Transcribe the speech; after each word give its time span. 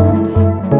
bones. 0.00 0.79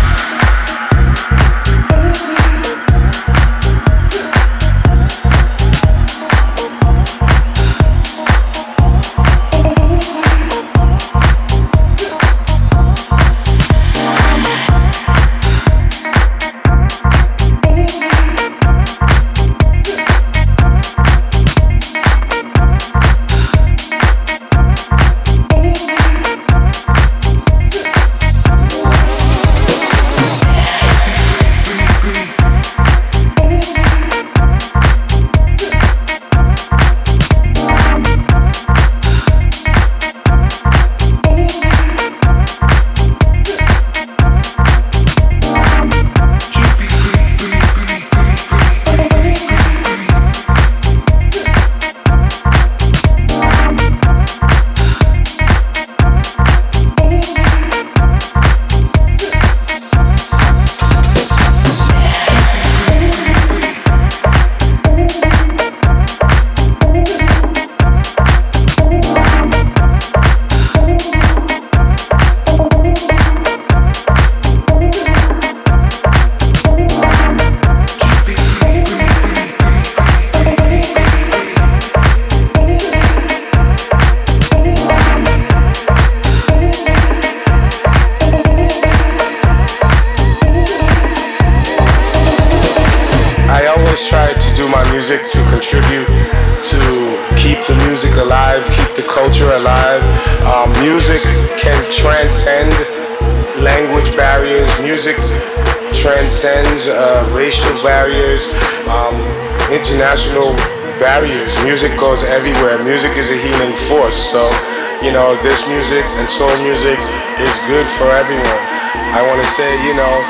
Music 115.91 116.19
and 116.19 116.29
soul 116.29 116.63
music 116.63 116.97
is 117.37 117.59
good 117.67 117.85
for 117.99 118.07
everyone. 118.11 118.63
I 119.11 119.21
want 119.27 119.41
to 119.41 119.47
say, 119.47 119.67
you 119.85 119.93
know, 119.93 120.23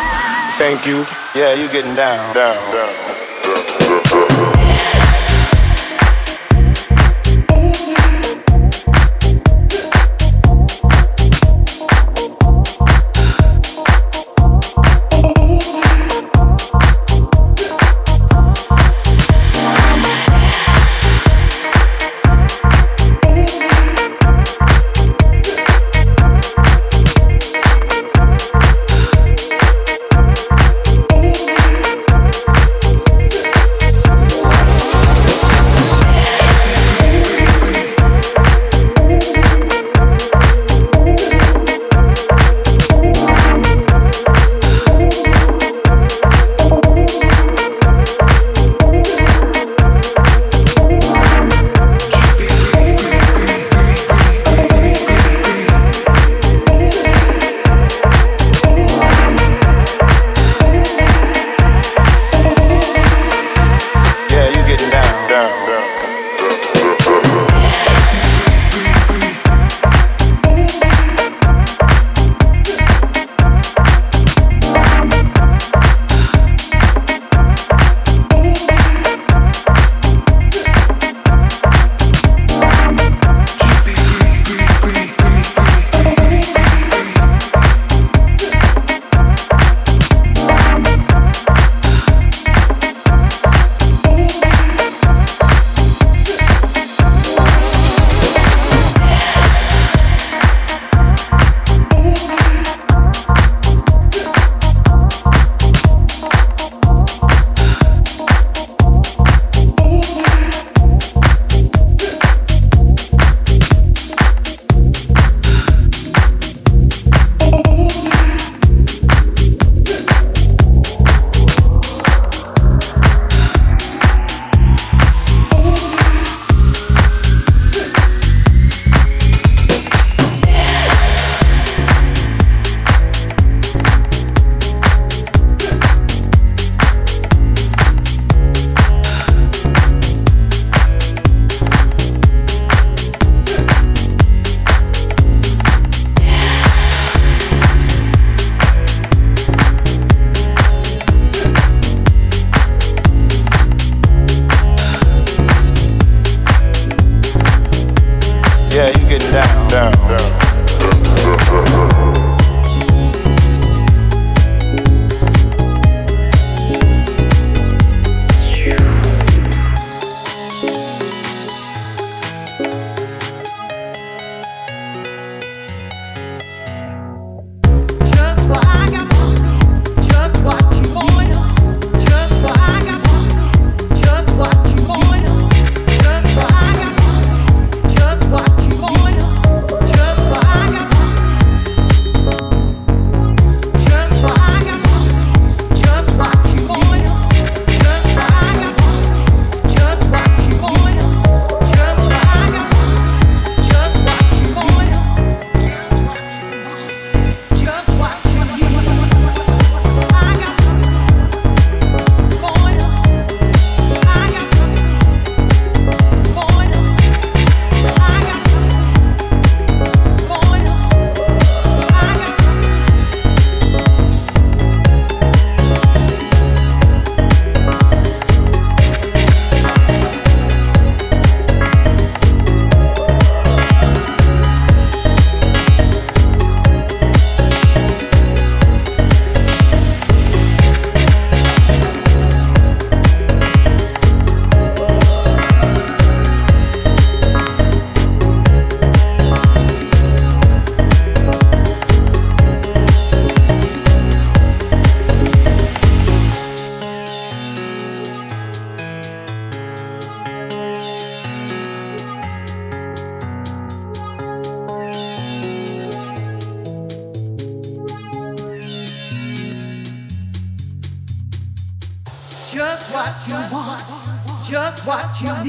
thank 0.57 0.87
you. 0.87 1.05
Yeah, 1.35 1.53
you 1.53 1.71
getting 1.71 1.93
down, 1.93 2.33
down, 2.33 2.57
down. 2.73 3.30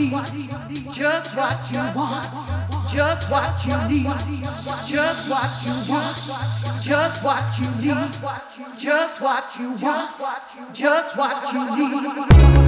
need, 0.03 0.51
just 0.93 1.37
what 1.37 1.70
you 1.70 1.81
want, 1.95 2.27
just 2.89 3.31
what 3.31 3.65
you 3.65 3.77
need, 3.89 4.07
just 4.87 5.31
what 5.31 5.51
you 5.65 5.93
want, 5.93 6.16
just 6.81 7.24
what 7.24 7.59
you 7.59 7.95
need, 7.95 8.79
just 8.79 9.20
what 9.20 9.59
you 9.59 9.73
want, 9.74 10.11
just 10.74 11.16
what 11.16 11.53
you 11.53 11.77
need. 11.77 12.61